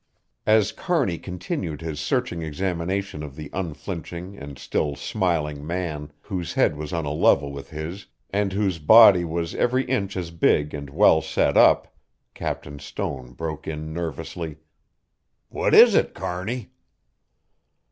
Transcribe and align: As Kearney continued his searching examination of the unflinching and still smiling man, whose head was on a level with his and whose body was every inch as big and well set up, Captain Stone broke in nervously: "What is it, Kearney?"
As 0.47 0.71
Kearney 0.71 1.19
continued 1.19 1.81
his 1.81 1.99
searching 1.99 2.41
examination 2.41 3.21
of 3.21 3.35
the 3.35 3.51
unflinching 3.53 4.35
and 4.35 4.57
still 4.57 4.95
smiling 4.95 5.63
man, 5.63 6.11
whose 6.21 6.53
head 6.55 6.75
was 6.75 6.91
on 6.91 7.05
a 7.05 7.11
level 7.13 7.51
with 7.51 7.69
his 7.69 8.07
and 8.31 8.51
whose 8.51 8.79
body 8.79 9.23
was 9.23 9.53
every 9.53 9.83
inch 9.85 10.17
as 10.17 10.31
big 10.31 10.73
and 10.73 10.89
well 10.89 11.21
set 11.21 11.55
up, 11.55 11.93
Captain 12.33 12.79
Stone 12.79 13.33
broke 13.33 13.67
in 13.67 13.93
nervously: 13.93 14.57
"What 15.49 15.75
is 15.75 15.93
it, 15.93 16.15
Kearney?" 16.15 16.71